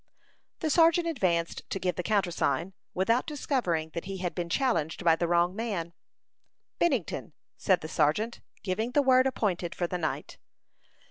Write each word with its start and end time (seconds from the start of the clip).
The 0.61 0.71
sergeant 0.71 1.05
advanced 1.05 1.61
to 1.69 1.77
give 1.77 1.95
the 1.95 2.01
countersign, 2.01 2.73
without 2.95 3.27
discovering 3.27 3.91
that 3.93 4.05
he 4.05 4.17
had 4.17 4.33
been 4.33 4.49
challenged 4.49 5.05
by 5.05 5.15
the 5.15 5.27
wrong 5.27 5.55
man. 5.55 5.93
"Bennington" 6.79 7.33
said 7.55 7.81
the 7.81 7.87
sergeant, 7.87 8.41
giving 8.63 8.93
the 8.93 9.03
word 9.03 9.27
appointed 9.27 9.75
for 9.75 9.85
the 9.85 9.99
night. 9.99 10.39